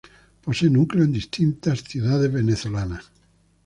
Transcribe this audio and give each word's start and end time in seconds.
Posee 0.43 0.71
núcleos 0.71 1.05
en 1.05 1.13
distintas 1.13 1.81
ciudades 1.83 2.33
venezolanas. 2.33 3.11